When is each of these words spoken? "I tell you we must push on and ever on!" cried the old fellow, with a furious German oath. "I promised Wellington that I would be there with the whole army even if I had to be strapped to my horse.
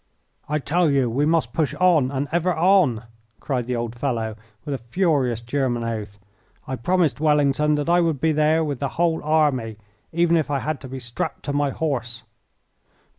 "I 0.49 0.57
tell 0.57 0.89
you 0.89 1.11
we 1.11 1.27
must 1.27 1.53
push 1.53 1.75
on 1.75 2.09
and 2.09 2.27
ever 2.31 2.55
on!" 2.55 3.03
cried 3.39 3.67
the 3.67 3.75
old 3.75 3.93
fellow, 3.93 4.35
with 4.65 4.73
a 4.73 4.79
furious 4.79 5.43
German 5.43 5.83
oath. 5.83 6.17
"I 6.65 6.75
promised 6.75 7.19
Wellington 7.19 7.75
that 7.75 7.87
I 7.87 8.01
would 8.01 8.19
be 8.19 8.31
there 8.31 8.63
with 8.63 8.79
the 8.79 8.89
whole 8.97 9.23
army 9.23 9.77
even 10.11 10.37
if 10.37 10.49
I 10.49 10.57
had 10.57 10.81
to 10.81 10.87
be 10.87 10.99
strapped 10.99 11.43
to 11.45 11.53
my 11.53 11.69
horse. 11.69 12.23